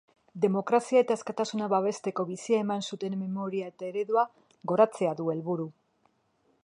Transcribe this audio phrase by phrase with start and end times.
[0.43, 4.25] Demokrazia eta askatasuna babesteko bizia eman zutenen memoria eta eredua
[4.73, 5.69] goratzea du helburu.